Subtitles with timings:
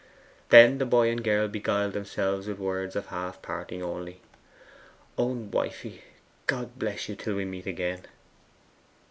[0.49, 4.19] Then the boy and girl beguiled themselves with words of half parting only.
[5.15, 6.01] 'Own wifie,
[6.47, 8.07] God bless you till we meet again!